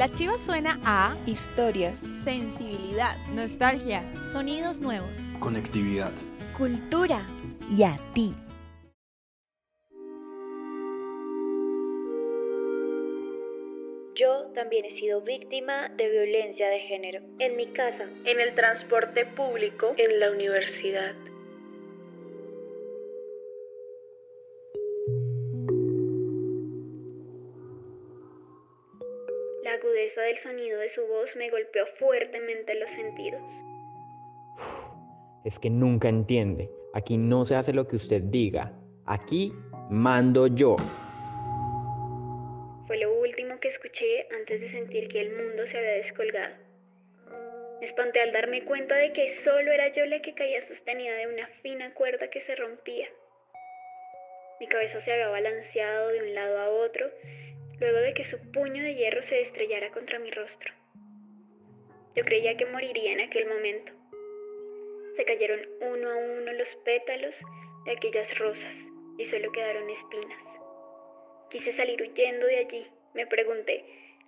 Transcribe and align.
La 0.00 0.08
chiva 0.08 0.38
suena 0.38 0.80
a 0.82 1.14
historias, 1.26 1.98
sensibilidad, 1.98 3.14
nostalgia, 3.34 4.02
sonidos 4.32 4.80
nuevos, 4.80 5.10
conectividad, 5.40 6.10
cultura. 6.56 7.20
Y 7.70 7.82
a 7.82 7.94
ti. 8.14 8.34
Yo 14.14 14.50
también 14.54 14.86
he 14.86 14.90
sido 14.90 15.20
víctima 15.20 15.90
de 15.90 16.08
violencia 16.08 16.70
de 16.70 16.78
género. 16.78 17.20
En 17.38 17.56
mi 17.56 17.66
casa, 17.66 18.08
en 18.24 18.40
el 18.40 18.54
transporte 18.54 19.26
público, 19.26 19.92
en 19.98 20.18
la 20.18 20.30
universidad. 20.30 21.14
Agudeza 29.80 30.20
del 30.22 30.38
sonido 30.38 30.78
de 30.78 30.88
su 30.90 31.06
voz 31.06 31.34
me 31.36 31.50
golpeó 31.50 31.86
fuertemente 31.98 32.74
los 32.74 32.90
sentidos. 32.90 33.42
Es 35.44 35.58
que 35.58 35.70
nunca 35.70 36.08
entiende. 36.08 36.70
Aquí 36.92 37.16
no 37.16 37.46
se 37.46 37.54
hace 37.56 37.72
lo 37.72 37.88
que 37.88 37.96
usted 37.96 38.22
diga. 38.22 38.72
Aquí 39.06 39.52
mando 39.88 40.46
yo 40.46 40.76
que 43.60 43.68
escuché 43.68 44.26
antes 44.32 44.60
de 44.60 44.70
sentir 44.70 45.08
que 45.08 45.20
el 45.20 45.36
mundo 45.36 45.66
se 45.66 45.78
había 45.78 45.92
descolgado. 45.92 46.54
Me 47.80 47.86
espanté 47.86 48.20
al 48.20 48.32
darme 48.32 48.64
cuenta 48.64 48.96
de 48.96 49.12
que 49.12 49.36
solo 49.36 49.70
era 49.70 49.88
yo 49.92 50.04
la 50.06 50.20
que 50.20 50.34
caía 50.34 50.66
sostenida 50.66 51.14
de 51.14 51.26
una 51.26 51.46
fina 51.62 51.94
cuerda 51.94 52.28
que 52.28 52.40
se 52.40 52.56
rompía. 52.56 53.08
Mi 54.58 54.66
cabeza 54.66 55.00
se 55.02 55.12
había 55.12 55.28
balanceado 55.28 56.08
de 56.08 56.22
un 56.22 56.34
lado 56.34 56.58
a 56.58 56.70
otro 56.70 57.10
luego 57.80 57.98
de 57.98 58.14
que 58.14 58.24
su 58.24 58.38
puño 58.52 58.82
de 58.82 58.94
hierro 58.94 59.22
se 59.22 59.40
estrellara 59.40 59.90
contra 59.90 60.18
mi 60.18 60.30
rostro. 60.30 60.72
Yo 62.14 62.24
creía 62.24 62.56
que 62.56 62.66
moriría 62.66 63.12
en 63.12 63.20
aquel 63.20 63.48
momento. 63.48 63.92
Se 65.16 65.24
cayeron 65.24 65.60
uno 65.80 66.10
a 66.10 66.16
uno 66.16 66.52
los 66.52 66.74
pétalos 66.84 67.36
de 67.86 67.92
aquellas 67.92 68.38
rosas 68.38 68.76
y 69.18 69.24
solo 69.24 69.50
quedaron 69.52 69.88
espinas. 69.88 70.42
Quise 71.50 71.72
salir 71.72 72.00
huyendo 72.00 72.46
de 72.46 72.58
allí, 72.58 72.86
me 73.14 73.26
pregunté, 73.26 73.84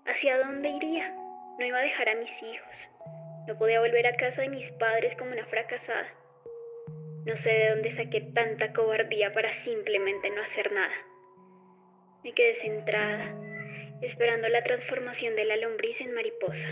¿hacia 0.06 0.38
dónde 0.38 0.70
iría? 0.70 1.14
No 1.58 1.66
iba 1.66 1.78
a 1.78 1.82
dejar 1.82 2.08
a 2.08 2.14
mis 2.14 2.30
hijos. 2.42 2.88
No 3.46 3.58
podía 3.58 3.80
volver 3.80 4.06
a 4.06 4.16
casa 4.16 4.42
de 4.42 4.48
mis 4.48 4.70
padres 4.72 5.14
como 5.16 5.32
una 5.32 5.46
fracasada. 5.46 6.08
No 7.26 7.36
sé 7.36 7.50
de 7.50 7.70
dónde 7.70 7.92
saqué 7.92 8.20
tanta 8.20 8.72
cobardía 8.72 9.32
para 9.32 9.52
simplemente 9.64 10.30
no 10.30 10.42
hacer 10.42 10.72
nada. 10.72 10.94
Me 12.24 12.32
quedé 12.32 12.54
centrada, 12.60 13.34
esperando 14.02 14.48
la 14.48 14.62
transformación 14.62 15.36
de 15.36 15.44
la 15.44 15.56
lombriz 15.56 16.00
en 16.00 16.14
mariposa. 16.14 16.68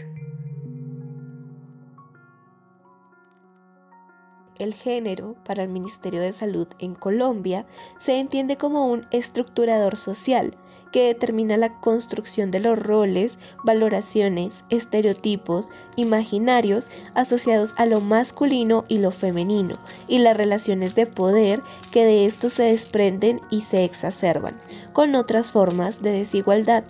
El 4.58 4.74
género, 4.74 5.36
para 5.46 5.62
el 5.62 5.70
Ministerio 5.70 6.20
de 6.20 6.32
Salud 6.32 6.68
en 6.80 6.94
Colombia, 6.94 7.64
se 7.98 8.18
entiende 8.18 8.58
como 8.58 8.88
un 8.88 9.06
estructurador 9.10 9.96
social 9.96 10.54
que 10.92 11.06
determina 11.06 11.56
la 11.56 11.80
construcción 11.80 12.50
de 12.50 12.60
los 12.60 12.78
roles, 12.78 13.38
valoraciones, 13.64 14.64
estereotipos, 14.68 15.70
imaginarios 15.96 16.90
asociados 17.14 17.74
a 17.78 17.86
lo 17.86 18.00
masculino 18.00 18.84
y 18.88 18.98
lo 18.98 19.12
femenino, 19.12 19.78
y 20.08 20.18
las 20.18 20.36
relaciones 20.36 20.94
de 20.94 21.06
poder 21.06 21.62
que 21.90 22.04
de 22.04 22.26
esto 22.26 22.50
se 22.50 22.64
desprenden 22.64 23.40
y 23.50 23.62
se 23.62 23.84
exacerban, 23.84 24.60
con 24.92 25.14
otras 25.14 25.52
formas 25.52 26.02
de 26.02 26.12
desigualdad. 26.12 26.84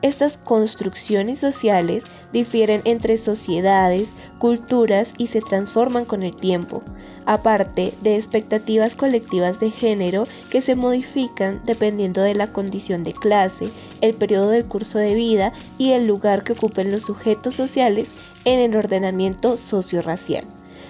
Estas 0.00 0.36
construcciones 0.36 1.40
sociales 1.40 2.04
difieren 2.32 2.82
entre 2.84 3.16
sociedades, 3.16 4.14
culturas 4.38 5.14
y 5.18 5.26
se 5.26 5.40
transforman 5.40 6.04
con 6.04 6.22
el 6.22 6.36
tiempo, 6.36 6.82
aparte 7.26 7.92
de 8.02 8.14
expectativas 8.14 8.94
colectivas 8.94 9.58
de 9.58 9.72
género 9.72 10.28
que 10.50 10.60
se 10.60 10.76
modifican 10.76 11.60
dependiendo 11.64 12.22
de 12.22 12.36
la 12.36 12.46
condición 12.52 13.02
de 13.02 13.12
clase, 13.12 13.70
el 14.00 14.14
periodo 14.14 14.50
del 14.50 14.66
curso 14.66 14.98
de 14.98 15.14
vida 15.14 15.52
y 15.78 15.90
el 15.90 16.06
lugar 16.06 16.44
que 16.44 16.52
ocupen 16.52 16.92
los 16.92 17.02
sujetos 17.02 17.56
sociales 17.56 18.12
en 18.44 18.60
el 18.60 18.76
ordenamiento 18.76 19.58
socio-racial. 19.58 20.44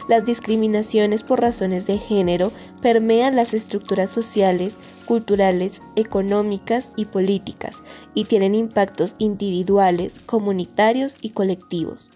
Las 0.06 0.26
discriminaciones 0.26 1.22
por 1.22 1.40
razones 1.40 1.86
de 1.86 1.98
género 1.98 2.52
permean 2.82 3.36
las 3.36 3.52
estructuras 3.52 4.10
sociales, 4.10 4.76
culturales, 5.08 5.80
económicas 5.96 6.92
y 6.94 7.06
políticas 7.06 7.82
y 8.12 8.26
tienen 8.26 8.54
impactos 8.54 9.16
individuales, 9.18 10.20
comunitarios 10.20 11.16
y 11.22 11.30
colectivos. 11.30 12.12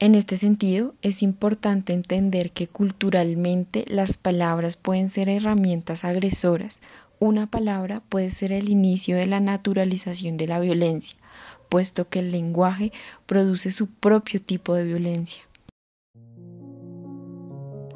En 0.00 0.14
este 0.14 0.36
sentido, 0.36 0.94
es 1.00 1.22
importante 1.22 1.94
entender 1.94 2.50
que 2.50 2.68
culturalmente 2.68 3.86
las 3.88 4.18
palabras 4.18 4.76
pueden 4.76 5.08
ser 5.08 5.30
herramientas 5.30 6.04
agresoras. 6.04 6.82
Una 7.20 7.50
palabra 7.50 8.02
puede 8.06 8.30
ser 8.30 8.52
el 8.52 8.68
inicio 8.68 9.16
de 9.16 9.24
la 9.24 9.40
naturalización 9.40 10.36
de 10.36 10.46
la 10.46 10.60
violencia, 10.60 11.16
puesto 11.70 12.10
que 12.10 12.18
el 12.18 12.32
lenguaje 12.32 12.92
produce 13.24 13.70
su 13.70 13.86
propio 13.86 14.42
tipo 14.42 14.74
de 14.74 14.84
violencia. 14.84 15.42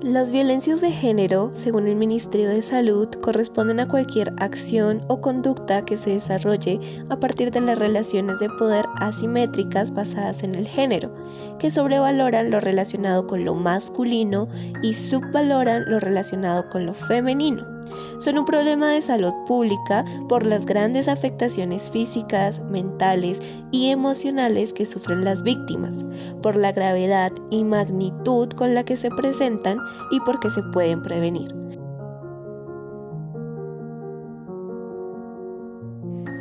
Las 0.00 0.30
violencias 0.30 0.80
de 0.80 0.92
género, 0.92 1.50
según 1.52 1.88
el 1.88 1.96
Ministerio 1.96 2.48
de 2.48 2.62
Salud, 2.62 3.08
corresponden 3.20 3.80
a 3.80 3.88
cualquier 3.88 4.32
acción 4.36 5.00
o 5.08 5.20
conducta 5.20 5.84
que 5.84 5.96
se 5.96 6.10
desarrolle 6.10 6.78
a 7.08 7.18
partir 7.18 7.50
de 7.50 7.60
las 7.60 7.76
relaciones 7.76 8.38
de 8.38 8.48
poder 8.48 8.86
asimétricas 9.00 9.92
basadas 9.92 10.44
en 10.44 10.54
el 10.54 10.68
género, 10.68 11.12
que 11.58 11.72
sobrevaloran 11.72 12.52
lo 12.52 12.60
relacionado 12.60 13.26
con 13.26 13.44
lo 13.44 13.54
masculino 13.54 14.46
y 14.84 14.94
subvaloran 14.94 15.90
lo 15.90 15.98
relacionado 15.98 16.68
con 16.70 16.86
lo 16.86 16.94
femenino 16.94 17.77
son 18.18 18.38
un 18.38 18.44
problema 18.44 18.88
de 18.88 19.02
salud 19.02 19.32
pública 19.46 20.04
por 20.28 20.44
las 20.44 20.66
grandes 20.66 21.08
afectaciones 21.08 21.90
físicas, 21.90 22.60
mentales 22.70 23.42
y 23.70 23.90
emocionales 23.90 24.72
que 24.72 24.86
sufren 24.86 25.24
las 25.24 25.42
víctimas, 25.42 26.04
por 26.42 26.56
la 26.56 26.72
gravedad 26.72 27.32
y 27.50 27.64
magnitud 27.64 28.48
con 28.50 28.74
la 28.74 28.84
que 28.84 28.96
se 28.96 29.10
presentan 29.10 29.78
y 30.10 30.20
porque 30.20 30.50
se 30.50 30.62
pueden 30.62 31.02
prevenir. 31.02 31.57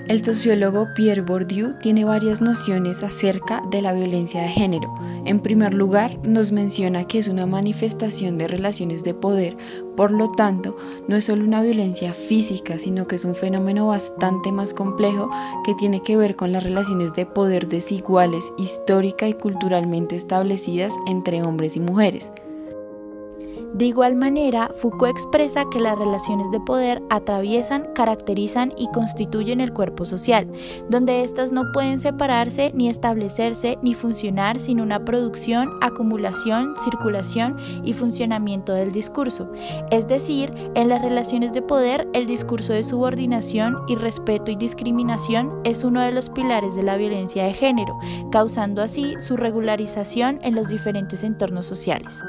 El 0.07 0.23
sociólogo 0.23 0.88
Pierre 0.94 1.22
Bourdieu 1.22 1.73
tiene 1.81 2.06
varias 2.06 2.41
nociones 2.41 3.03
acerca 3.03 3.62
de 3.72 3.81
la 3.81 3.91
violencia 3.91 4.41
de 4.41 4.47
género. 4.47 4.94
En 5.25 5.41
primer 5.41 5.73
lugar, 5.73 6.18
nos 6.25 6.53
menciona 6.53 7.06
que 7.06 7.19
es 7.19 7.28
una 7.28 7.45
manifestación 7.45 8.38
de 8.38 8.47
relaciones 8.47 9.03
de 9.03 9.13
poder, 9.13 9.57
por 9.97 10.12
lo 10.12 10.29
tanto, 10.29 10.78
no 11.09 11.17
es 11.17 11.25
solo 11.25 11.44
una 11.44 11.62
violencia 11.62 12.13
física, 12.13 12.79
sino 12.79 13.06
que 13.06 13.17
es 13.17 13.25
un 13.25 13.35
fenómeno 13.35 13.88
bastante 13.88 14.53
más 14.53 14.73
complejo 14.73 15.29
que 15.66 15.75
tiene 15.75 16.01
que 16.01 16.16
ver 16.16 16.38
con 16.38 16.53
las 16.53 16.63
relaciones 16.63 17.13
de 17.13 17.25
poder 17.25 17.67
desiguales, 17.67 18.53
histórica 18.57 19.28
y 19.28 19.34
culturalmente 19.34 20.16
establecidas 20.16 20.94
entre 21.07 21.44
hombres 21.44 21.75
y 21.75 21.81
mujeres. 21.81 22.31
De 23.77 23.85
igual 23.85 24.15
manera, 24.15 24.71
Foucault 24.73 25.11
expresa 25.11 25.65
que 25.69 25.79
las 25.79 25.99
relaciones 25.99 26.49
de 26.49 26.59
poder 26.59 27.03
atraviesan, 27.11 27.88
caracterizan 27.93 28.73
y 28.75 28.89
constituyen 28.91 29.61
el 29.61 29.71
cuerpo 29.71 30.03
social, 30.03 30.51
donde 30.89 31.21
éstas 31.21 31.51
no 31.51 31.71
pueden 31.71 31.99
separarse 31.99 32.71
ni 32.73 32.89
establecerse 32.89 33.77
ni 33.83 33.93
funcionar 33.93 34.59
sin 34.59 34.81
una 34.81 35.05
producción, 35.05 35.77
acumulación, 35.81 36.73
circulación 36.83 37.55
y 37.83 37.93
funcionamiento 37.93 38.73
del 38.73 38.91
discurso. 38.91 39.52
Es 39.91 40.07
decir, 40.07 40.49
en 40.73 40.90
las 40.90 41.03
relaciones 41.03 41.53
de 41.53 41.61
poder, 41.61 42.07
el 42.13 42.25
discurso 42.25 42.73
de 42.73 42.84
subordinación, 42.84 43.78
irrespeto 43.87 44.49
y 44.49 44.55
discriminación 44.55 45.53
es 45.63 45.84
uno 45.84 46.02
de 46.02 46.13
los 46.13 46.31
pilares 46.31 46.73
de 46.73 46.81
la 46.81 46.97
violencia 46.97 47.43
de 47.43 47.53
género, 47.53 47.96
causando 48.31 48.81
así 48.81 49.13
su 49.19 49.37
regularización 49.37 50.40
en 50.41 50.55
los 50.55 50.67
diferentes 50.67 51.22
entornos 51.23 51.67
sociales. 51.67 52.23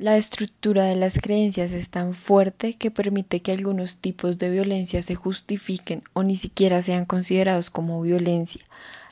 La 0.00 0.16
estructura 0.16 0.84
de 0.84 0.96
las 0.96 1.18
creencias 1.18 1.72
es 1.72 1.90
tan 1.90 2.14
fuerte 2.14 2.72
que 2.72 2.90
permite 2.90 3.40
que 3.40 3.52
algunos 3.52 3.98
tipos 3.98 4.38
de 4.38 4.48
violencia 4.48 5.02
se 5.02 5.14
justifiquen 5.14 6.02
o 6.14 6.22
ni 6.22 6.38
siquiera 6.38 6.80
sean 6.80 7.04
considerados 7.04 7.68
como 7.68 8.00
violencia. 8.00 8.64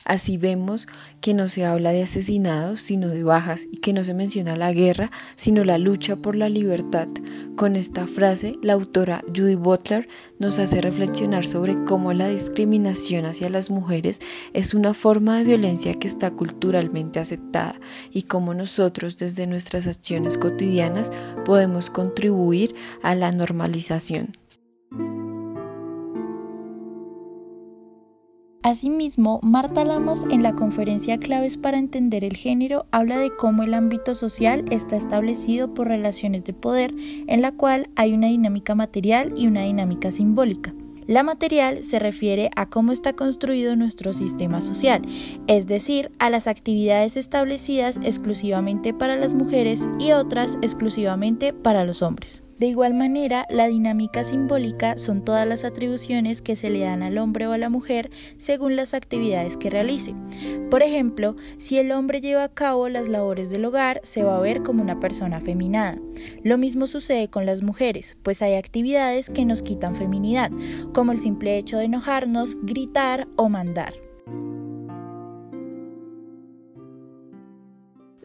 Así 0.09 0.37
vemos 0.37 0.87
que 1.21 1.35
no 1.35 1.49
se 1.49 1.65
habla 1.65 1.91
de 1.91 2.01
asesinados, 2.01 2.81
sino 2.81 3.09
de 3.09 3.21
bajas, 3.21 3.67
y 3.71 3.77
que 3.77 3.93
no 3.93 4.03
se 4.03 4.15
menciona 4.15 4.55
la 4.55 4.73
guerra, 4.73 5.11
sino 5.35 5.63
la 5.63 5.77
lucha 5.77 6.15
por 6.15 6.35
la 6.35 6.49
libertad. 6.49 7.07
Con 7.55 7.75
esta 7.75 8.07
frase, 8.07 8.57
la 8.63 8.73
autora 8.73 9.23
Judy 9.27 9.53
Butler 9.53 10.09
nos 10.39 10.57
hace 10.57 10.81
reflexionar 10.81 11.45
sobre 11.45 11.83
cómo 11.83 12.11
la 12.11 12.27
discriminación 12.27 13.27
hacia 13.27 13.49
las 13.49 13.69
mujeres 13.69 14.19
es 14.53 14.73
una 14.73 14.95
forma 14.95 15.37
de 15.37 15.43
violencia 15.43 15.93
que 15.93 16.07
está 16.07 16.31
culturalmente 16.31 17.19
aceptada 17.19 17.79
y 18.11 18.23
cómo 18.23 18.55
nosotros 18.55 19.15
desde 19.15 19.45
nuestras 19.45 19.85
acciones 19.85 20.39
cotidianas 20.39 21.11
podemos 21.45 21.91
contribuir 21.91 22.73
a 23.03 23.13
la 23.13 23.31
normalización. 23.31 24.35
Asimismo, 28.69 29.39
Marta 29.41 29.83
Lamos 29.83 30.19
en 30.29 30.43
la 30.43 30.53
conferencia 30.53 31.17
Claves 31.17 31.57
para 31.57 31.79
entender 31.79 32.23
el 32.23 32.37
género 32.37 32.85
habla 32.91 33.17
de 33.17 33.35
cómo 33.35 33.63
el 33.63 33.73
ámbito 33.73 34.13
social 34.13 34.63
está 34.69 34.95
establecido 34.95 35.73
por 35.73 35.87
relaciones 35.87 36.45
de 36.45 36.53
poder 36.53 36.93
en 37.25 37.41
la 37.41 37.51
cual 37.51 37.89
hay 37.95 38.13
una 38.13 38.27
dinámica 38.27 38.75
material 38.75 39.33
y 39.35 39.47
una 39.47 39.63
dinámica 39.63 40.11
simbólica. 40.11 40.71
La 41.07 41.23
material 41.23 41.83
se 41.83 41.97
refiere 41.97 42.51
a 42.55 42.69
cómo 42.69 42.91
está 42.91 43.13
construido 43.13 43.75
nuestro 43.75 44.13
sistema 44.13 44.61
social, 44.61 45.01
es 45.47 45.65
decir, 45.65 46.11
a 46.19 46.29
las 46.29 46.45
actividades 46.45 47.17
establecidas 47.17 47.97
exclusivamente 48.03 48.93
para 48.93 49.15
las 49.15 49.33
mujeres 49.33 49.89
y 49.97 50.11
otras 50.11 50.59
exclusivamente 50.61 51.53
para 51.53 51.85
los 51.85 52.03
hombres. 52.03 52.43
De 52.59 52.67
igual 52.67 52.93
manera, 52.93 53.47
la 53.49 53.67
dinámica 53.67 54.25
simbólica 54.25 54.97
son 54.97 55.23
todas 55.23 55.47
las 55.47 55.63
atribuciones 55.63 56.41
que 56.41 56.57
se 56.57 56.69
le 56.69 56.81
dan 56.81 57.03
al 57.03 57.17
hombre 57.17 57.47
o 57.47 57.53
a 57.53 57.57
la 57.57 57.69
mujer 57.69 58.11
según 58.37 58.75
las 58.75 58.93
actividades 58.93 59.55
que 59.55 59.69
realice. 59.69 60.13
Por 60.69 60.83
ejemplo, 60.83 61.37
si 61.57 61.77
el 61.77 61.93
hombre 61.93 62.19
lleva 62.19 62.43
a 62.43 62.53
cabo 62.53 62.89
las 62.89 63.07
labores 63.07 63.49
del 63.49 63.63
hogar, 63.63 64.01
se 64.03 64.23
va 64.23 64.35
a 64.35 64.41
ver 64.41 64.61
como 64.61 64.83
una 64.83 64.99
persona 64.99 65.37
afeminada. 65.37 65.97
Lo 66.43 66.57
mismo 66.57 66.85
sucede 66.85 67.29
con 67.29 67.45
las 67.45 67.63
mujeres, 67.63 68.17
pues 68.23 68.41
hay 68.41 68.55
actividades 68.55 69.29
que 69.29 69.45
nos 69.45 69.61
quitan 69.61 69.95
feminidad, 69.95 70.51
como 70.93 71.13
el 71.13 71.19
simple 71.19 71.57
hecho 71.57 71.77
de 71.77 71.85
enojarnos, 71.85 72.57
gritar 72.61 73.27
o 73.37 73.47
mandar. 73.47 74.08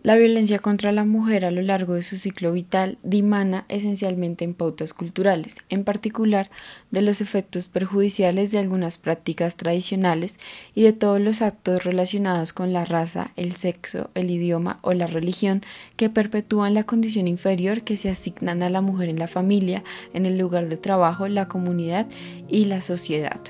La 0.03 0.17
violencia 0.17 0.59
contra 0.59 0.93
la 0.93 1.05
mujer 1.05 1.47
a 1.47 1.51
lo 1.51 1.63
largo 1.63 1.95
de 1.95 2.03
su 2.03 2.17
ciclo 2.19 2.53
vital 2.53 2.99
dimana 3.03 3.65
esencialmente 3.69 4.45
en 4.45 4.53
pautas 4.53 4.93
culturales, 4.93 5.57
en 5.71 5.85
particular 5.85 6.51
de 6.91 7.01
los 7.01 7.23
efectos 7.23 7.67
perjudiciales 7.67 8.51
de 8.51 8.59
algunas 8.59 8.99
prácticas 8.99 9.57
tradicionales 9.57 10.41
y 10.75 10.83
de 10.83 10.93
todos 10.93 11.21
los 11.21 11.41
actos 11.41 11.85
relacionados 11.85 12.53
con 12.53 12.75
la 12.75 12.85
raza, 12.85 13.33
el 13.37 13.57
sexo, 13.57 14.11
el 14.15 14.31
idioma 14.31 14.79
o 14.83 14.93
la 14.93 15.07
religión 15.07 15.63
que 15.97 16.11
perpetúan 16.11 16.75
la 16.75 16.85
condición 16.85 17.27
inferior 17.27 17.83
que 17.83 17.97
se 17.97 18.11
asignan 18.11 18.63
a 18.63 18.69
la 18.69 18.83
mujer 18.83 19.09
en 19.09 19.19
la 19.19 19.29
familia, 19.29 19.85
en 20.13 20.27
el 20.27 20.37
lugar 20.37 20.69
de 20.69 20.77
trabajo, 20.77 21.29
la 21.29 21.49
comunidad 21.49 22.07
y 22.47 22.67
la 22.67 22.83
sociedad. 22.83 23.41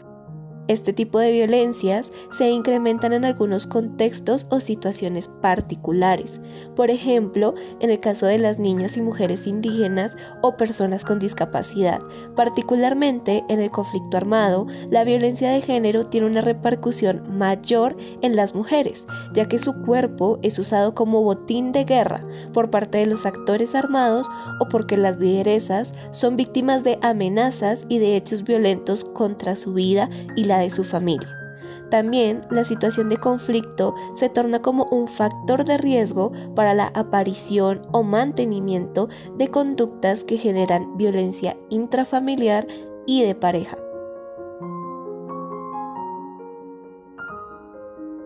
Este 0.67 0.95
tipo 0.95 1.19
de 1.19 1.31
violencias 1.31 2.11
se 2.31 2.49
incrementan 2.49 3.13
en 3.13 3.27
algunos 3.27 3.67
contextos 3.67 4.47
o 4.51 4.61
situaciones 4.61 5.29
particulares, 5.43 6.41
por 6.75 6.91
ejemplo, 6.91 7.55
en 7.81 7.91
el 7.91 7.99
caso 7.99 8.25
de 8.25 8.39
las 8.39 8.59
niñas 8.59 8.97
y 8.97 9.03
mujeres 9.03 9.47
indígenas 9.47 10.17
o 10.43 10.57
personas 10.57 11.05
con 11.05 11.19
discapacidad. 11.19 12.01
Particularmente 12.35 13.45
en 13.51 13.61
el 13.61 13.71
conflicto 13.71 14.17
armado, 14.17 14.67
la 14.91 15.05
violencia 15.05 15.51
de 15.51 15.61
género 15.61 16.07
tiene 16.07 16.29
una 16.29 16.41
repercusión 16.41 17.23
mayor 17.37 17.95
en 18.23 18.35
las 18.35 18.55
mujeres, 18.55 19.07
ya 19.35 19.47
que 19.49 19.59
su 19.59 19.75
cuerpo 19.85 20.39
es 20.41 20.59
usado 20.59 20.95
como 20.95 21.23
botín 21.23 21.73
de 21.73 21.85
guerra 21.85 22.23
por 22.55 22.71
parte 22.71 22.99
de 22.99 23.07
los 23.07 23.27
actores 23.27 23.75
armados 23.75 24.29
o 24.61 24.69
porque 24.69 24.97
las 24.97 25.19
lideresas 25.19 25.93
son 26.11 26.37
víctimas 26.37 26.85
de 26.85 26.99
amenazas 27.03 27.85
y 27.91 27.99
de 27.99 28.17
hechos 28.17 28.45
violentos 28.45 29.05
contra 29.05 29.57
su 29.57 29.75
vida 29.75 30.09
y 30.37 30.45
la 30.45 30.54
de 30.59 30.71
su 30.71 30.85
familia. 30.85 31.29
También 31.91 32.41
la 32.51 32.65
situación 32.65 33.09
de 33.09 33.19
conflicto 33.19 33.95
se 34.15 34.29
torna 34.29 34.61
como 34.61 34.85
un 34.87 35.07
factor 35.07 35.65
de 35.65 35.79
riesgo 35.79 36.33
para 36.57 36.75
la 36.75 36.89
aparición 36.95 37.83
o 37.93 38.03
mantenimiento 38.03 39.09
de 39.37 39.49
conductas 39.49 40.25
que 40.25 40.37
generan 40.37 40.97
violencia 40.97 41.57
intrafamiliar 41.71 42.67
y 43.07 43.23
de 43.23 43.35
pareja. 43.35 43.77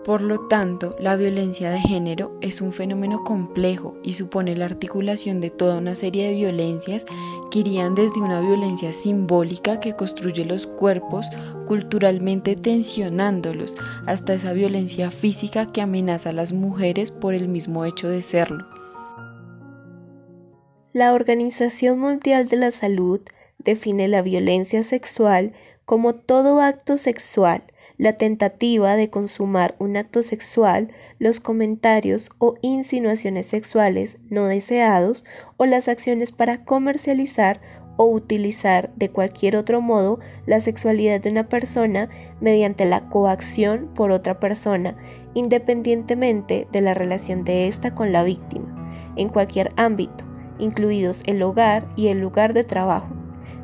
Por 0.09 0.23
lo 0.23 0.41
tanto, 0.49 0.97
la 0.99 1.17
violencia 1.17 1.71
de 1.71 1.81
género 1.81 2.35
es 2.41 2.63
un 2.63 2.73
fenómeno 2.73 3.25
complejo 3.25 3.95
y 4.03 4.15
supone 4.15 4.57
la 4.57 4.65
articulación 4.65 5.43
de 5.43 5.51
toda 5.51 5.77
una 5.77 5.95
serie 5.95 6.29
de 6.29 6.35
violencias 6.35 7.05
que 7.51 7.59
irían 7.59 7.95
desde 7.95 8.23
una 8.23 8.41
violencia 8.41 8.95
simbólica 8.95 9.81
que 9.81 9.93
construye 9.93 10.47
los 10.47 10.67
cuerpos 10.67 11.27
culturalmente 11.67 12.57
tensionándolos 12.57 13.77
hasta 14.07 14.33
esa 14.33 14.55
violencia 14.55 15.11
física 15.11 15.67
que 15.67 15.83
amenaza 15.83 16.31
a 16.31 16.33
las 16.33 16.55
mujeres 16.55 17.11
por 17.13 17.35
el 17.35 17.47
mismo 17.47 17.85
hecho 17.85 18.09
de 18.09 18.23
serlo. 18.23 18.67
La 20.95 21.13
Organización 21.13 21.99
Mundial 21.99 22.49
de 22.49 22.57
la 22.57 22.71
Salud 22.71 23.21
define 23.59 24.09
la 24.09 24.23
violencia 24.23 24.83
sexual 24.85 25.53
como 25.85 26.15
todo 26.15 26.63
acto 26.63 26.97
sexual 26.97 27.63
la 27.99 28.13
tentativa 28.13 28.97
de 28.97 29.11
consumar 29.11 29.75
un 29.79 29.97
acto 29.97 30.23
sexual, 30.23 30.93
los 31.19 31.41
comentarios 31.41 32.31
o 32.39 32.55
insinuaciones 32.63 33.47
sexuales 33.47 34.19
no 34.31 34.47
deseados 34.47 35.25
o 35.57 35.67
las 35.67 35.89
acciones 35.89 36.33
para 36.33 36.65
comercializar 36.65 37.61
o 37.97 38.05
utilizar 38.07 38.95
de 38.95 39.11
cualquier 39.11 39.57
otro 39.57 39.81
modo 39.81 40.21
la 40.47 40.61
sexualidad 40.61 41.21
de 41.21 41.31
una 41.31 41.49
persona 41.49 42.09
mediante 42.41 42.85
la 42.85 43.09
coacción 43.09 43.91
por 43.95 44.13
otra 44.13 44.39
persona, 44.39 44.97
independientemente 45.35 46.69
de 46.71 46.81
la 46.81 46.95
relación 46.95 47.45
de 47.45 47.67
ésta 47.67 47.97
con 47.97 48.13
la 48.13 48.23
víctima, 48.23 49.13
en 49.17 49.29
cualquier 49.29 49.73
ámbito, 49.77 50.25
incluidos 50.61 51.23
el 51.27 51.43
hogar 51.43 51.89
y 51.97 52.07
el 52.07 52.21
lugar 52.21 52.55
de 52.55 52.63
trabajo. 52.63 53.09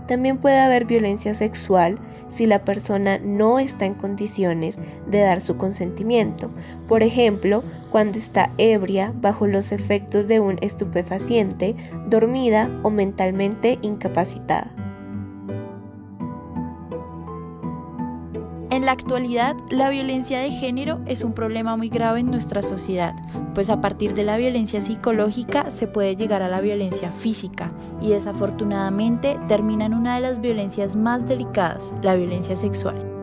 También 0.09 0.39
puede 0.39 0.59
haber 0.59 0.85
violencia 0.85 1.33
sexual 1.35 1.99
si 2.29 2.47
la 2.47 2.65
persona 2.65 3.19
no 3.19 3.59
está 3.59 3.87
en 3.87 3.95
condiciones 3.95 4.79
de 5.07 5.21
dar 5.21 5.41
su 5.41 5.57
consentimiento, 5.57 6.51
por 6.89 7.03
ejemplo, 7.03 7.63
cuando 7.91 8.19
está 8.19 8.53
ebria 8.59 9.13
bajo 9.17 9.47
los 9.47 9.73
efectos 9.73 10.29
de 10.29 10.41
un 10.41 10.57
estupefaciente, 10.61 11.77
dormida 12.07 12.71
o 12.83 12.91
mentalmente 12.91 13.79
incapacitada. 13.83 14.84
En 18.85 18.87
la 18.89 18.93
actualidad, 18.93 19.57
la 19.71 19.89
violencia 19.89 20.41
de 20.41 20.51
género 20.51 21.01
es 21.07 21.25
un 21.25 21.33
problema 21.33 21.75
muy 21.75 21.89
grave 21.89 22.21
en 22.21 22.31
nuestra 22.31 22.61
sociedad, 22.61 23.15
pues 23.55 23.71
a 23.71 23.81
partir 23.81 24.13
de 24.13 24.25
la 24.25 24.37
violencia 24.37 24.83
psicológica 24.83 25.71
se 25.71 25.87
puede 25.87 26.17
llegar 26.17 26.43
a 26.43 26.51
la 26.51 26.61
violencia 26.61 27.11
física 27.11 27.73
y 28.03 28.11
desafortunadamente 28.11 29.39
termina 29.49 29.87
en 29.87 29.95
una 29.95 30.17
de 30.17 30.21
las 30.21 30.39
violencias 30.39 30.97
más 30.97 31.27
delicadas, 31.27 31.95
la 32.03 32.15
violencia 32.15 32.57
sexual. 32.57 33.14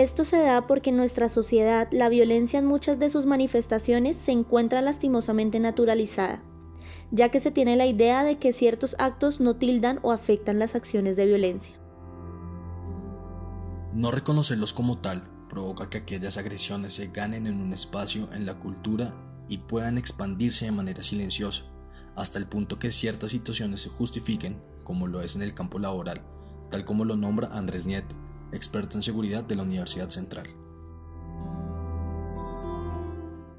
Esto 0.00 0.24
se 0.24 0.36
da 0.36 0.68
porque 0.68 0.90
en 0.90 0.96
nuestra 0.96 1.28
sociedad 1.28 1.88
la 1.90 2.08
violencia 2.08 2.60
en 2.60 2.66
muchas 2.66 3.00
de 3.00 3.10
sus 3.10 3.26
manifestaciones 3.26 4.14
se 4.14 4.30
encuentra 4.30 4.80
lastimosamente 4.80 5.58
naturalizada, 5.58 6.40
ya 7.10 7.32
que 7.32 7.40
se 7.40 7.50
tiene 7.50 7.74
la 7.74 7.84
idea 7.84 8.22
de 8.22 8.38
que 8.38 8.52
ciertos 8.52 8.94
actos 9.00 9.40
no 9.40 9.56
tildan 9.56 9.98
o 10.02 10.12
afectan 10.12 10.60
las 10.60 10.76
acciones 10.76 11.16
de 11.16 11.26
violencia. 11.26 11.74
No 13.92 14.12
reconocerlos 14.12 14.72
como 14.72 14.98
tal 14.98 15.28
provoca 15.48 15.90
que 15.90 15.98
aquellas 15.98 16.36
agresiones 16.36 16.92
se 16.92 17.08
ganen 17.08 17.48
en 17.48 17.60
un 17.60 17.72
espacio 17.72 18.28
en 18.32 18.46
la 18.46 18.60
cultura 18.60 19.16
y 19.48 19.58
puedan 19.58 19.98
expandirse 19.98 20.66
de 20.66 20.70
manera 20.70 21.02
silenciosa, 21.02 21.64
hasta 22.14 22.38
el 22.38 22.46
punto 22.46 22.78
que 22.78 22.92
ciertas 22.92 23.32
situaciones 23.32 23.80
se 23.80 23.88
justifiquen, 23.88 24.62
como 24.84 25.08
lo 25.08 25.22
es 25.22 25.34
en 25.34 25.42
el 25.42 25.54
campo 25.54 25.80
laboral, 25.80 26.20
tal 26.70 26.84
como 26.84 27.04
lo 27.04 27.16
nombra 27.16 27.48
Andrés 27.48 27.84
Nieto, 27.84 28.14
experto 28.52 28.96
en 28.96 29.02
seguridad 29.02 29.44
de 29.44 29.56
la 29.56 29.62
Universidad 29.62 30.08
Central. 30.08 30.46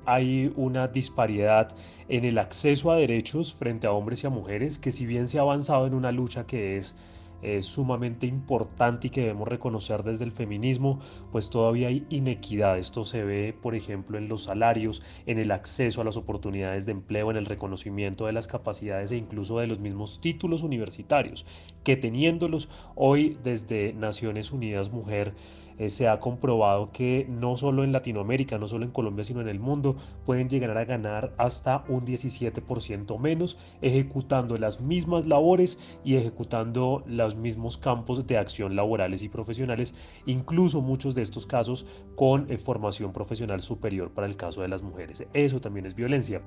Hay 0.05 0.51
una 0.55 0.88
disparidad 0.88 1.75
en 2.08 2.25
el 2.25 2.39
acceso 2.39 2.91
a 2.91 2.96
derechos 2.96 3.53
frente 3.53 3.86
a 3.86 3.91
hombres 3.91 4.24
y 4.24 4.27
a 4.27 4.31
mujeres 4.31 4.79
que 4.79 4.91
si 4.91 5.05
bien 5.05 5.29
se 5.29 5.38
ha 5.38 5.41
avanzado 5.41 5.86
en 5.86 5.93
una 5.93 6.12
lucha 6.12 6.48
que 6.48 6.77
es 6.77 6.96
es 7.41 7.65
sumamente 7.65 8.25
importante 8.25 9.08
y 9.08 9.10
que 9.10 9.22
debemos 9.22 9.48
reconocer 9.48 10.03
desde 10.03 10.25
el 10.25 10.31
feminismo, 10.31 11.00
pues 11.31 11.50
todavía 11.50 11.88
hay 11.88 12.05
inequidad. 12.10 12.77
Esto 12.77 13.03
se 13.03 13.24
ve, 13.24 13.53
por 13.53 13.75
ejemplo, 13.75 14.17
en 14.17 14.29
los 14.29 14.43
salarios, 14.43 15.03
en 15.25 15.38
el 15.38 15.51
acceso 15.51 16.01
a 16.01 16.05
las 16.05 16.17
oportunidades 16.17 16.86
de 16.86 16.91
empleo, 16.91 17.31
en 17.31 17.38
el 17.38 17.46
reconocimiento 17.46 18.25
de 18.25 18.34
las 18.34 18.48
capacidades 18.48 19.12
e 19.12 19.17
incluso 19.17 19.60
de 19.60 19.67
los 19.67 19.79
mismos 19.79 20.22
títulos 20.22 20.63
universitarios, 20.63 21.46
que 21.84 21.96
teniéndolos 21.96 22.69
hoy 22.96 23.38
desde 23.43 23.93
Naciones 23.93 24.51
Unidas 24.51 24.91
Mujer, 24.91 25.34
eh, 25.79 25.89
se 25.89 26.07
ha 26.07 26.19
comprobado 26.19 26.91
que 26.91 27.25
no 27.29 27.57
solo 27.57 27.83
en 27.83 27.91
Latinoamérica, 27.91 28.57
no 28.57 28.67
solo 28.67 28.86
en 28.86 28.91
Colombia, 28.91 29.24
sino 29.24 29.41
en 29.41 29.48
el 29.48 29.59
mundo, 29.59 29.95
pueden 30.25 30.50
llegar 30.50 30.77
a 30.77 30.86
ganar 30.86 31.33
hasta 31.38 31.83
un 31.88 32.05
17% 32.05 33.17
menos 33.19 33.57
ejecutando 33.81 34.57
las 34.57 34.81
mismas 34.81 35.25
labores 35.25 36.00
y 36.03 36.15
ejecutando 36.15 37.03
los 37.07 37.36
mismos 37.36 37.77
campos 37.77 38.27
de 38.27 38.38
acción 38.38 38.75
laborales 38.75 39.24
y 39.24 39.29
profesionales, 39.29 39.95
incluso 40.25 40.81
muchos 40.81 41.15
de 41.15 41.21
estos 41.21 41.48
casos 41.48 41.86
con 42.15 42.51
eh, 42.51 42.57
formación 42.57 43.13
profesional 43.13 43.62
superior 43.62 44.12
para 44.12 44.27
el 44.27 44.36
caso 44.36 44.62
de 44.62 44.67
las 44.67 44.83
mujeres. 44.83 45.25
Eso 45.33 45.59
también 45.59 45.86
es 45.86 45.95
violencia. 45.95 46.41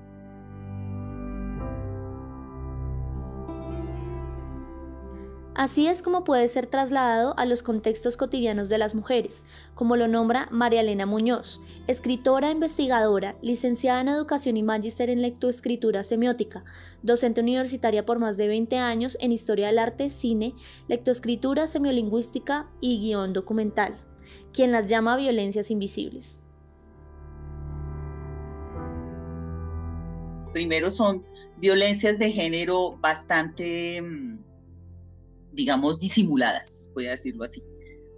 Así 5.54 5.86
es 5.86 6.00
como 6.00 6.24
puede 6.24 6.48
ser 6.48 6.66
trasladado 6.66 7.38
a 7.38 7.44
los 7.44 7.62
contextos 7.62 8.16
cotidianos 8.16 8.70
de 8.70 8.78
las 8.78 8.94
mujeres, 8.94 9.44
como 9.74 9.96
lo 9.96 10.08
nombra 10.08 10.48
María 10.50 10.80
Elena 10.80 11.04
Muñoz, 11.04 11.60
escritora 11.86 12.50
investigadora, 12.50 13.36
licenciada 13.42 14.00
en 14.00 14.08
Educación 14.08 14.56
y 14.56 14.62
Magíster 14.62 15.10
en 15.10 15.20
Lectoescritura 15.20 16.04
Semiótica, 16.04 16.64
docente 17.02 17.42
universitaria 17.42 18.06
por 18.06 18.18
más 18.18 18.38
de 18.38 18.48
20 18.48 18.78
años 18.78 19.18
en 19.20 19.30
Historia 19.30 19.66
del 19.66 19.78
Arte, 19.78 20.08
Cine, 20.08 20.54
Lectoescritura 20.88 21.66
Semiolingüística 21.66 22.70
y 22.80 23.00
Guión 23.00 23.34
Documental, 23.34 23.98
quien 24.54 24.72
las 24.72 24.88
llama 24.88 25.18
violencias 25.18 25.70
invisibles. 25.70 26.42
Primero 30.54 30.90
son 30.90 31.22
violencias 31.58 32.18
de 32.18 32.30
género 32.30 32.96
bastante 33.00 34.00
mm, 34.00 34.51
digamos, 35.52 35.98
disimuladas, 35.98 36.90
voy 36.94 37.06
a 37.06 37.10
decirlo 37.10 37.44
así, 37.44 37.62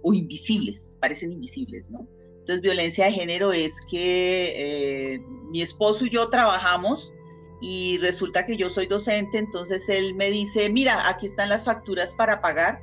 o 0.01 0.13
invisibles, 0.13 0.97
parecen 0.99 1.31
invisibles, 1.31 1.91
¿no? 1.91 2.07
Entonces, 2.39 2.61
violencia 2.61 3.05
de 3.05 3.11
género 3.11 3.51
es 3.51 3.81
que 3.89 5.13
eh, 5.15 5.19
mi 5.49 5.63
esposo 5.63 6.05
y 6.05 6.11
yo 6.11 6.29
trabajamos 6.29 7.11
y 7.59 7.97
resulta 7.97 8.45
que 8.45 8.55
yo 8.55 8.69
soy 8.69 8.85
docente, 8.85 9.39
entonces 9.39 9.89
él 9.89 10.13
me 10.13 10.29
dice, 10.29 10.69
mira, 10.69 11.09
aquí 11.09 11.25
están 11.25 11.49
las 11.49 11.65
facturas 11.65 12.13
para 12.13 12.41
pagar, 12.41 12.79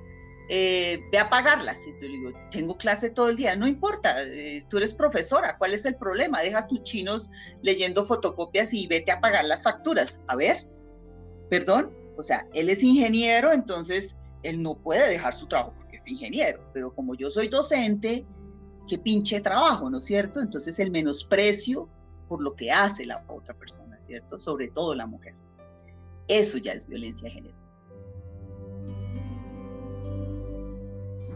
eh, 0.49 1.01
ve 1.13 1.19
a 1.19 1.31
pagarlas. 1.31 1.87
Y 1.87 1.93
yo 1.93 2.09
le 2.09 2.09
digo, 2.09 2.31
tengo 2.51 2.77
clase 2.77 3.11
todo 3.11 3.29
el 3.29 3.37
día, 3.37 3.55
no 3.55 3.69
importa, 3.69 4.21
eh, 4.25 4.61
tú 4.69 4.79
eres 4.79 4.93
profesora, 4.93 5.57
¿cuál 5.59 5.75
es 5.75 5.85
el 5.85 5.95
problema? 5.95 6.41
Deja 6.41 6.67
tus 6.67 6.83
chinos 6.83 7.31
leyendo 7.63 8.05
fotocopias 8.05 8.75
y 8.75 8.89
vete 8.89 9.13
a 9.13 9.21
pagar 9.21 9.45
las 9.45 9.63
facturas. 9.63 10.23
A 10.27 10.35
ver, 10.35 10.67
perdón, 11.51 11.97
o 12.17 12.23
sea, 12.25 12.49
él 12.55 12.69
es 12.69 12.83
ingeniero, 12.83 13.53
entonces 13.53 14.17
él 14.43 14.63
no 14.63 14.75
puede 14.75 15.09
dejar 15.09 15.33
su 15.33 15.47
trabajo 15.47 15.75
porque 15.79 15.97
es 15.97 16.09
ingeniero, 16.09 16.61
pero 16.73 16.95
como 16.95 17.15
yo 17.15 17.31
soy 17.31 17.49
docente, 17.49 18.27
qué 18.89 18.99
pinche 18.99 19.41
trabajo, 19.41 19.89
¿no 19.89 19.99
es 19.99 20.05
cierto? 20.05 20.41
Entonces 20.41 20.79
el 20.79 20.91
menosprecio 20.91 21.89
por 22.29 22.43
lo 22.43 22.55
que 22.55 22.71
hace 22.71 23.05
la 23.05 23.25
otra 23.29 23.55
persona, 23.55 24.01
¿cierto? 24.01 24.39
Sobre 24.39 24.69
todo 24.69 24.95
la 24.95 25.07
mujer. 25.07 25.35
Eso 26.29 26.59
ya 26.59 26.73
es 26.73 26.87
violencia 26.87 27.29
de 27.29 27.35
género. 27.35 27.57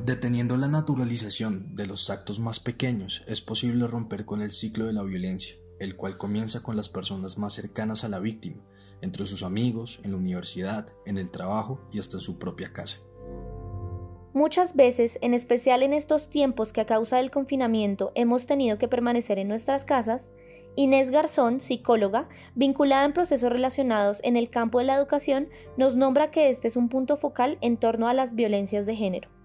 Deteniendo 0.05 0.57
la 0.57 0.69
naturalización 0.69 1.75
de 1.75 1.87
los 1.87 2.11
actos 2.11 2.39
más 2.39 2.61
pequeños, 2.61 3.23
es 3.27 3.41
posible 3.41 3.87
romper 3.89 4.25
con 4.25 4.41
el 4.41 4.53
ciclo 4.53 4.87
de 4.87 4.93
la 4.93 5.03
violencia, 5.03 5.57
el 5.79 5.97
cual 5.97 6.17
comienza 6.17 6.63
con 6.63 6.77
las 6.77 6.89
personas 6.89 7.39
más 7.39 7.53
cercanas 7.53 8.05
a 8.05 8.09
la 8.09 8.19
víctima, 8.19 8.63
entre 9.03 9.27
sus 9.27 9.43
amigos, 9.43 10.01
en 10.03 10.13
la 10.13 10.17
universidad, 10.17 10.93
en 11.05 11.19
el 11.19 11.31
trabajo 11.31 11.81
y 11.93 11.99
hasta 11.99 12.17
en 12.17 12.23
su 12.23 12.39
propia 12.39 12.73
casa. 12.73 12.99
Muchas 14.33 14.77
veces, 14.77 15.19
en 15.23 15.33
especial 15.33 15.83
en 15.83 15.95
estos 15.95 16.29
tiempos 16.29 16.73
que 16.73 16.83
a 16.83 16.87
causa 16.87 17.17
del 17.17 17.31
confinamiento 17.31 18.13
hemos 18.15 18.47
tenido 18.47 18.77
que 18.77 18.87
permanecer 18.87 19.39
en 19.39 19.49
nuestras 19.49 19.87
casas, 19.87 20.31
Inés 20.77 21.11
Garzón, 21.11 21.61
psicóloga, 21.61 22.29
vinculada 22.55 23.07
en 23.07 23.15
procesos 23.15 23.51
relacionados 23.51 24.21
en 24.25 24.37
el 24.37 24.51
campo 24.51 24.79
de 24.79 24.85
la 24.85 24.95
educación, 24.95 25.49
nos 25.79 25.97
nombra 25.97 26.31
que 26.31 26.51
este 26.51 26.69
es 26.69 26.77
un 26.77 26.91
punto 26.91 27.17
focal 27.17 27.57
en 27.63 27.79
torno 27.79 28.09
a 28.09 28.15
las 28.15 28.35
violencias 28.35 28.85
de 28.85 28.95
género. 28.95 29.36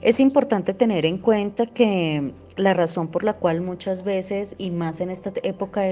Es 0.00 0.20
importante 0.20 0.74
tener 0.74 1.04
en 1.06 1.18
cuenta 1.18 1.66
que 1.66 2.32
la 2.56 2.72
razón 2.72 3.08
por 3.08 3.24
la 3.24 3.32
cual 3.32 3.60
muchas 3.62 4.04
veces, 4.04 4.54
y 4.56 4.70
más 4.70 5.00
en 5.00 5.10
esta 5.10 5.32
época 5.42 5.82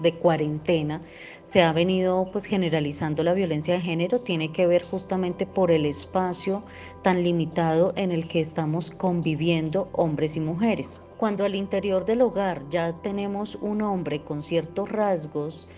de 0.00 0.14
cuarentena 0.14 1.02
se 1.42 1.62
ha 1.62 1.72
venido 1.72 2.28
pues 2.30 2.44
generalizando 2.44 3.24
la 3.24 3.34
violencia 3.34 3.74
de 3.74 3.80
género 3.80 4.20
tiene 4.20 4.52
que 4.52 4.66
ver 4.66 4.84
justamente 4.84 5.44
por 5.44 5.72
el 5.72 5.86
espacio 5.86 6.62
tan 7.02 7.22
limitado 7.24 7.92
en 7.96 8.12
el 8.12 8.28
que 8.28 8.38
estamos 8.38 8.92
conviviendo 8.92 9.88
hombres 9.92 10.36
y 10.36 10.40
mujeres. 10.40 11.02
Cuando 11.18 11.44
al 11.44 11.56
interior 11.56 12.04
del 12.04 12.22
hogar 12.22 12.62
ya 12.70 12.92
tenemos 13.02 13.56
un 13.56 13.82
hombre 13.82 14.22
con 14.22 14.42
ciertos 14.42 14.88
rasgos 14.88 15.68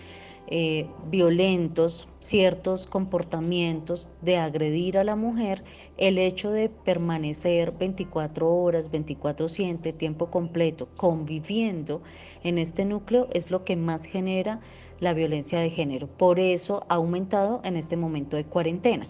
eh, 0.47 0.87
violentos, 1.09 2.07
ciertos 2.19 2.87
comportamientos 2.87 4.09
de 4.21 4.37
agredir 4.37 4.97
a 4.97 5.03
la 5.03 5.15
mujer, 5.15 5.63
el 5.97 6.17
hecho 6.17 6.51
de 6.51 6.69
permanecer 6.69 7.71
24 7.71 8.53
horas, 8.53 8.91
24/7, 8.91 9.91
tiempo 9.93 10.29
completo, 10.29 10.87
conviviendo 10.95 12.01
en 12.43 12.57
este 12.57 12.85
núcleo 12.85 13.27
es 13.33 13.51
lo 13.51 13.63
que 13.63 13.75
más 13.75 14.05
genera 14.05 14.59
la 14.99 15.13
violencia 15.13 15.59
de 15.59 15.69
género. 15.69 16.07
Por 16.07 16.39
eso 16.39 16.85
ha 16.89 16.95
aumentado 16.95 17.61
en 17.63 17.75
este 17.75 17.97
momento 17.97 18.37
de 18.37 18.45
cuarentena 18.45 19.07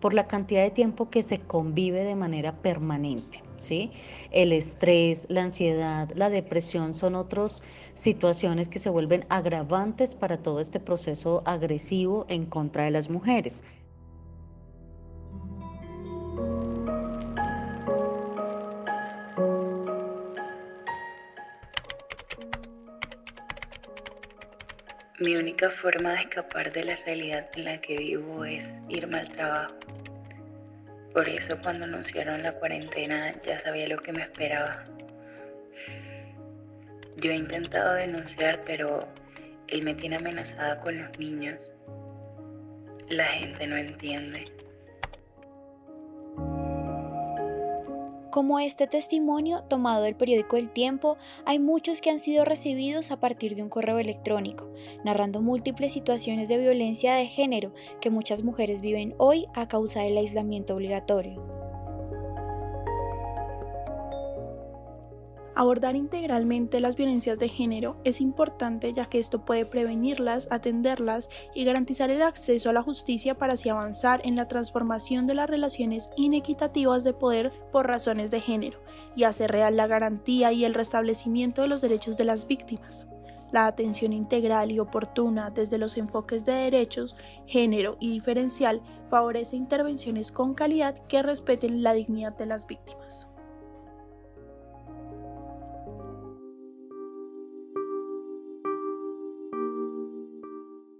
por 0.00 0.14
la 0.14 0.26
cantidad 0.26 0.62
de 0.62 0.70
tiempo 0.70 1.10
que 1.10 1.22
se 1.22 1.40
convive 1.40 2.04
de 2.04 2.14
manera 2.14 2.60
permanente. 2.62 3.42
¿sí? 3.56 3.90
El 4.30 4.52
estrés, 4.52 5.26
la 5.28 5.42
ansiedad, 5.42 6.10
la 6.14 6.30
depresión 6.30 6.94
son 6.94 7.14
otras 7.14 7.62
situaciones 7.94 8.68
que 8.68 8.78
se 8.78 8.90
vuelven 8.90 9.26
agravantes 9.28 10.14
para 10.14 10.38
todo 10.38 10.60
este 10.60 10.80
proceso 10.80 11.42
agresivo 11.44 12.26
en 12.28 12.46
contra 12.46 12.84
de 12.84 12.90
las 12.90 13.10
mujeres. 13.10 13.64
Mi 25.20 25.34
única 25.34 25.68
forma 25.70 26.12
de 26.12 26.20
escapar 26.20 26.70
de 26.72 26.84
la 26.84 26.96
realidad 27.04 27.48
en 27.56 27.64
la 27.64 27.80
que 27.80 27.96
vivo 27.96 28.44
es 28.44 28.64
irme 28.88 29.18
al 29.18 29.28
trabajo. 29.30 29.74
Por 31.12 31.28
eso 31.28 31.58
cuando 31.60 31.86
anunciaron 31.86 32.44
la 32.44 32.52
cuarentena 32.52 33.34
ya 33.42 33.58
sabía 33.58 33.88
lo 33.88 33.98
que 33.98 34.12
me 34.12 34.22
esperaba. 34.22 34.84
Yo 37.16 37.32
he 37.32 37.34
intentado 37.34 37.94
denunciar, 37.94 38.62
pero 38.64 39.08
él 39.66 39.82
me 39.82 39.94
tiene 39.94 40.16
amenazada 40.16 40.80
con 40.82 40.96
los 40.96 41.18
niños. 41.18 41.68
La 43.08 43.24
gente 43.24 43.66
no 43.66 43.76
entiende. 43.76 44.44
Como 48.30 48.60
este 48.60 48.86
testimonio 48.86 49.62
tomado 49.68 50.02
del 50.02 50.14
periódico 50.14 50.56
El 50.56 50.68
Tiempo, 50.68 51.16
hay 51.46 51.58
muchos 51.58 52.02
que 52.02 52.10
han 52.10 52.18
sido 52.18 52.44
recibidos 52.44 53.10
a 53.10 53.18
partir 53.18 53.56
de 53.56 53.62
un 53.62 53.70
correo 53.70 53.98
electrónico, 53.98 54.70
narrando 55.02 55.40
múltiples 55.40 55.94
situaciones 55.94 56.48
de 56.48 56.58
violencia 56.58 57.14
de 57.14 57.26
género 57.26 57.72
que 58.02 58.10
muchas 58.10 58.42
mujeres 58.42 58.82
viven 58.82 59.14
hoy 59.16 59.46
a 59.54 59.66
causa 59.66 60.02
del 60.02 60.18
aislamiento 60.18 60.74
obligatorio. 60.74 61.57
Abordar 65.58 65.96
integralmente 65.96 66.78
las 66.78 66.94
violencias 66.94 67.40
de 67.40 67.48
género 67.48 67.96
es 68.04 68.20
importante 68.20 68.92
ya 68.92 69.06
que 69.06 69.18
esto 69.18 69.44
puede 69.44 69.66
prevenirlas, 69.66 70.46
atenderlas 70.52 71.28
y 71.52 71.64
garantizar 71.64 72.12
el 72.12 72.22
acceso 72.22 72.70
a 72.70 72.72
la 72.72 72.84
justicia 72.84 73.34
para 73.36 73.54
así 73.54 73.68
avanzar 73.68 74.20
en 74.22 74.36
la 74.36 74.46
transformación 74.46 75.26
de 75.26 75.34
las 75.34 75.50
relaciones 75.50 76.10
inequitativas 76.16 77.02
de 77.02 77.12
poder 77.12 77.52
por 77.72 77.88
razones 77.88 78.30
de 78.30 78.40
género 78.40 78.78
y 79.16 79.24
hacer 79.24 79.50
real 79.50 79.76
la 79.76 79.88
garantía 79.88 80.52
y 80.52 80.64
el 80.64 80.74
restablecimiento 80.74 81.62
de 81.62 81.66
los 81.66 81.80
derechos 81.80 82.16
de 82.16 82.24
las 82.26 82.46
víctimas. 82.46 83.08
La 83.50 83.66
atención 83.66 84.12
integral 84.12 84.70
y 84.70 84.78
oportuna 84.78 85.50
desde 85.50 85.78
los 85.78 85.96
enfoques 85.96 86.44
de 86.44 86.52
derechos, 86.52 87.16
género 87.46 87.96
y 87.98 88.12
diferencial 88.12 88.80
favorece 89.08 89.56
intervenciones 89.56 90.30
con 90.30 90.54
calidad 90.54 90.94
que 91.08 91.20
respeten 91.20 91.82
la 91.82 91.94
dignidad 91.94 92.36
de 92.36 92.46
las 92.46 92.68
víctimas. 92.68 93.28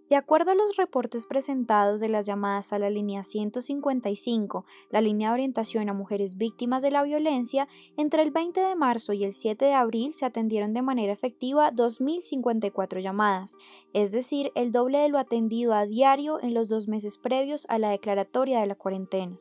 De 0.08 0.16
acuerdo 0.16 0.52
a 0.52 0.54
los 0.54 0.76
reportes 0.76 1.26
presentados 1.26 2.00
de 2.00 2.08
las 2.08 2.24
llamadas 2.24 2.72
a 2.72 2.78
la 2.78 2.88
línea 2.88 3.22
155, 3.22 4.64
la 4.90 5.02
línea 5.02 5.28
de 5.28 5.34
orientación 5.34 5.90
a 5.90 5.92
mujeres 5.92 6.38
víctimas 6.38 6.82
de 6.82 6.90
la 6.90 7.02
violencia, 7.02 7.68
entre 7.98 8.22
el 8.22 8.30
20 8.30 8.58
de 8.58 8.74
marzo 8.74 9.12
y 9.12 9.24
el 9.24 9.34
7 9.34 9.66
de 9.66 9.74
abril 9.74 10.14
se 10.14 10.24
atendieron 10.24 10.72
de 10.72 10.80
manera 10.80 11.12
efectiva 11.12 11.70
2.054 11.72 13.02
llamadas, 13.02 13.56
es 13.92 14.10
decir, 14.12 14.50
el 14.54 14.72
doble 14.72 14.98
de 14.98 15.10
lo 15.10 15.18
atendido 15.18 15.74
a 15.74 15.84
diario 15.84 16.40
en 16.42 16.54
los 16.54 16.70
dos 16.70 16.88
meses 16.88 17.18
previos 17.18 17.66
a 17.68 17.78
la 17.78 17.90
declaratoria 17.90 18.60
de 18.60 18.66
la 18.66 18.76
cuarentena. 18.76 19.38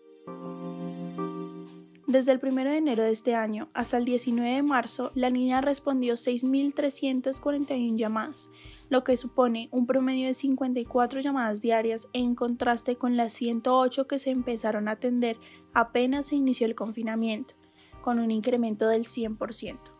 Desde 2.07 2.31
el 2.31 2.39
1 2.41 2.63
de 2.63 2.77
enero 2.77 3.03
de 3.03 3.11
este 3.11 3.35
año 3.35 3.67
hasta 3.73 3.97
el 3.97 4.05
19 4.05 4.49
de 4.49 4.63
marzo, 4.63 5.11
la 5.13 5.29
línea 5.29 5.59
respondió 5.59 6.13
6.341 6.13 7.97
llamadas, 7.97 8.47
lo 8.87 9.03
que 9.03 9.17
supone 9.17 9.67
un 9.73 9.85
promedio 9.85 10.27
de 10.27 10.33
54 10.33 11.19
llamadas 11.19 11.61
diarias 11.61 12.07
en 12.13 12.33
contraste 12.33 12.95
con 12.95 13.17
las 13.17 13.33
108 13.33 14.07
que 14.07 14.19
se 14.19 14.29
empezaron 14.29 14.87
a 14.87 14.91
atender 14.91 15.37
apenas 15.73 16.27
se 16.27 16.37
inició 16.37 16.65
el 16.65 16.75
confinamiento, 16.75 17.55
con 17.99 18.19
un 18.19 18.31
incremento 18.31 18.87
del 18.87 19.03
100%. 19.03 19.96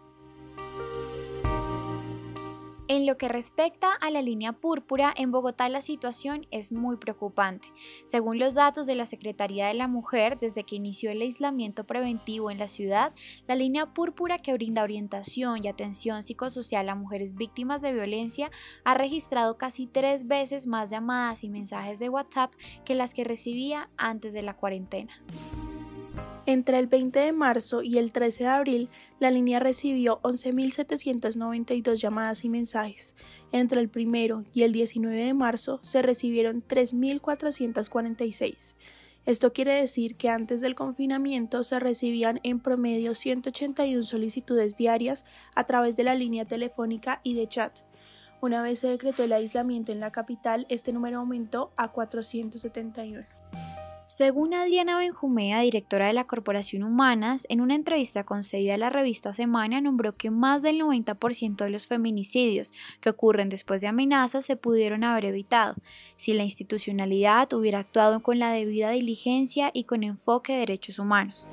En 2.90 3.06
lo 3.06 3.18
que 3.18 3.28
respecta 3.28 3.92
a 3.92 4.10
la 4.12 4.22
línea 4.22 4.54
púrpura, 4.54 5.14
en 5.18 5.30
Bogotá 5.30 5.68
la 5.68 5.82
situación 5.82 6.48
es 6.52 6.72
muy 6.72 6.96
preocupante. 6.96 7.68
Según 8.06 8.40
los 8.40 8.56
datos 8.56 8.88
de 8.88 8.96
la 8.96 9.06
Secretaría 9.06 9.68
de 9.68 9.74
la 9.74 9.90
Mujer, 9.90 10.38
desde 10.38 10.64
que 10.64 10.78
inició 10.78 11.12
el 11.12 11.22
aislamiento 11.22 11.86
preventivo 11.86 12.50
en 12.50 12.60
la 12.60 12.70
ciudad, 12.70 13.14
la 13.46 13.56
línea 13.56 13.94
púrpura 13.94 14.38
que 14.38 14.54
brinda 14.54 14.84
orientación 14.84 15.66
y 15.66 15.68
atención 15.68 16.24
psicosocial 16.24 16.88
a 16.88 16.96
mujeres 16.96 17.36
víctimas 17.36 17.82
de 17.82 17.92
violencia 17.92 18.52
ha 18.86 18.94
registrado 18.94 19.58
casi 19.58 19.86
tres 19.86 20.26
veces 20.26 20.66
más 20.66 20.90
llamadas 20.90 21.44
y 21.44 21.50
mensajes 21.50 22.00
de 22.00 22.08
WhatsApp 22.08 22.54
que 22.86 22.96
las 22.96 23.14
que 23.14 23.26
recibía 23.26 23.90
antes 23.98 24.32
de 24.32 24.44
la 24.44 24.56
cuarentena. 24.56 25.12
Entre 26.48 26.80
el 26.80 26.88
20 26.88 27.20
de 27.20 27.32
marzo 27.34 27.84
y 27.84 27.98
el 27.98 28.14
13 28.14 28.46
de 28.46 28.50
abril, 28.50 28.90
la 29.20 29.32
línea 29.32 29.60
recibió 29.60 30.22
11.792 30.22 31.96
llamadas 31.96 32.46
y 32.46 32.50
mensajes. 32.50 33.16
Entre 33.52 33.82
el 33.82 33.92
1 33.94 34.46
y 34.54 34.64
el 34.64 34.72
19 34.72 35.26
de 35.26 35.34
marzo 35.34 35.82
se 35.84 36.02
recibieron 36.02 36.64
3.446. 36.66 38.78
Esto 39.26 39.52
quiere 39.52 39.74
decir 39.74 40.16
que 40.16 40.30
antes 40.30 40.62
del 40.62 40.74
confinamiento 40.74 41.66
se 41.66 41.82
recibían 41.82 42.40
en 42.44 42.62
promedio 42.62 43.14
181 43.14 44.04
solicitudes 44.04 44.78
diarias 44.78 45.26
a 45.54 45.66
través 45.66 45.98
de 45.98 46.06
la 46.06 46.16
línea 46.16 46.46
telefónica 46.46 47.20
y 47.24 47.34
de 47.34 47.50
chat. 47.50 47.80
Una 48.40 48.62
vez 48.62 48.80
se 48.80 48.88
decretó 48.88 49.26
el 49.26 49.34
aislamiento 49.34 49.92
en 49.92 50.00
la 50.00 50.12
capital, 50.12 50.66
este 50.70 50.94
número 50.94 51.18
aumentó 51.18 51.74
a 51.76 51.92
471. 51.92 53.26
Según 54.08 54.54
Adriana 54.54 54.98
Benjumea, 54.98 55.60
directora 55.60 56.08
de 56.08 56.14
la 56.14 56.24
Corporación 56.24 56.84
Humanas, 56.84 57.46
en 57.50 57.60
una 57.60 57.76
entrevista 57.76 58.24
concedida 58.24 58.76
a 58.76 58.78
la 58.78 58.90
revista 58.90 59.34
Semana, 59.34 59.82
nombró 59.82 60.16
que 60.16 60.32
más 60.32 60.64
del 60.64 60.80
90% 60.80 61.58
de 61.58 61.70
los 61.70 61.88
feminicidios 61.88 62.72
que 63.02 63.10
ocurren 63.10 63.50
después 63.50 63.82
de 63.82 63.88
amenazas 63.88 64.46
se 64.46 64.56
pudieron 64.56 65.04
haber 65.04 65.26
evitado 65.26 65.76
si 66.16 66.32
la 66.32 66.46
institucionalidad 66.46 67.52
hubiera 67.52 67.80
actuado 67.80 68.22
con 68.22 68.40
la 68.40 68.54
debida 68.54 68.92
diligencia 68.92 69.72
y 69.74 69.84
con 69.84 70.04
enfoque 70.04 70.54
de 70.54 70.60
derechos 70.60 71.00
humanos. 71.00 71.50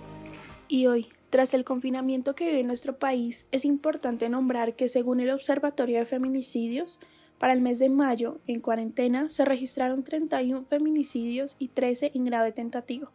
Y 0.69 0.87
hoy, 0.87 1.09
tras 1.31 1.55
el 1.55 1.65
confinamiento 1.65 2.37
que 2.37 2.47
vive 2.47 2.63
nuestro 2.63 3.01
país, 3.01 3.47
es 3.51 3.65
importante 3.65 4.29
nombrar 4.29 4.77
que 4.77 4.87
según 4.87 5.19
el 5.19 5.31
Observatorio 5.31 5.99
de 5.99 6.07
Feminicidios, 6.07 7.01
para 7.39 7.53
el 7.53 7.61
mes 7.61 7.79
de 7.79 7.89
mayo, 7.89 8.39
en 8.47 8.61
cuarentena, 8.61 9.29
se 9.29 9.45
registraron 9.45 10.05
31 10.05 10.65
feminicidios 10.67 11.57
y 11.59 11.69
13 11.69 12.13
en 12.15 12.25
grave 12.25 12.53
tentativo. 12.53 13.11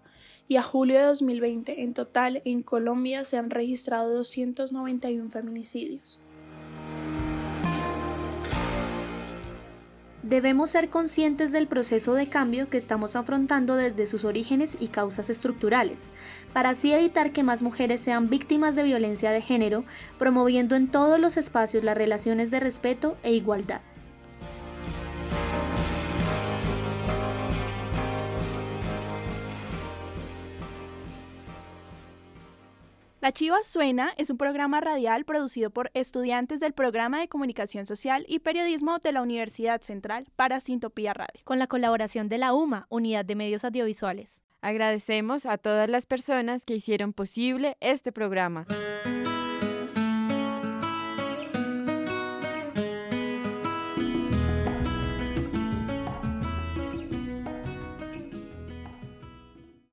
Y 0.48 0.58
a 0.58 0.64
julio 0.64 0.98
de 0.98 1.06
2020, 1.06 1.84
en 1.84 1.94
total, 1.94 2.42
en 2.44 2.64
Colombia 2.64 3.24
se 3.24 3.38
han 3.38 3.50
registrado 3.50 4.14
291 4.14 5.30
feminicidios. 5.30 6.20
Debemos 10.30 10.70
ser 10.70 10.90
conscientes 10.90 11.52
del 11.52 11.68
proceso 11.68 12.14
de 12.14 12.28
cambio 12.28 12.70
que 12.70 12.78
estamos 12.78 13.16
afrontando 13.16 13.76
desde 13.76 14.06
sus 14.06 14.26
orígenes 14.26 14.78
y 14.80 14.90
causas 14.90 15.30
estructurales, 15.32 16.12
para 16.54 16.70
así 16.70 16.94
evitar 16.94 17.32
que 17.32 17.42
más 17.42 17.64
mujeres 17.64 18.00
sean 18.02 18.30
víctimas 18.30 18.76
de 18.76 18.84
violencia 18.84 19.32
de 19.32 19.42
género, 19.42 19.86
promoviendo 20.20 20.76
en 20.76 20.88
todos 20.88 21.20
los 21.20 21.36
espacios 21.36 21.84
las 21.84 21.98
relaciones 21.98 22.52
de 22.52 22.60
respeto 22.60 23.18
e 23.24 23.34
igualdad. 23.34 23.82
La 33.30 33.34
Chiva 33.34 33.62
Suena 33.62 34.12
es 34.18 34.32
un 34.32 34.38
programa 34.40 34.82
radial 34.82 35.24
producido 35.24 35.70
por 35.70 35.92
estudiantes 35.94 36.60
del 36.60 36.74
programa 36.74 37.20
de 37.20 37.28
Comunicación 37.28 37.86
Social 37.86 38.26
y 38.28 38.40
Periodismo 38.40 38.98
de 38.98 39.12
la 39.12 39.22
Universidad 39.22 39.84
Central 39.84 40.26
para 40.36 40.60
Sintopía 40.60 41.14
Radio. 41.14 41.40
Con 41.44 41.60
la 41.60 41.68
colaboración 41.68 42.28
de 42.28 42.40
la 42.40 42.56
UMA, 42.56 42.88
Unidad 42.90 43.26
de 43.26 43.36
Medios 43.36 43.64
Audiovisuales. 43.64 44.42
Agradecemos 44.62 45.46
a 45.46 45.60
todas 45.60 45.88
las 45.92 46.08
personas 46.08 46.66
que 46.66 46.74
hicieron 46.74 47.14
posible 47.14 47.78
este 47.82 48.12
programa. 48.12 48.66